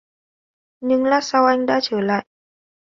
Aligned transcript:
Nhưng 0.81 1.03
lát 1.05 1.21
sau 1.21 1.45
anh 1.45 1.65
đã 1.65 1.79
trở 1.81 2.01
lại 2.01 2.25